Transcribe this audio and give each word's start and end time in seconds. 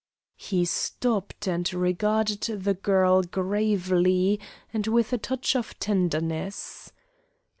He 0.37 0.65
stopped 0.65 1.47
and 1.47 1.71
regarded 1.71 2.41
the 2.41 2.73
girl 2.73 3.21
gravely 3.21 4.39
and 4.73 4.87
with 4.87 5.13
a 5.13 5.19
touch 5.19 5.55
of 5.55 5.77
tenderness. 5.79 6.91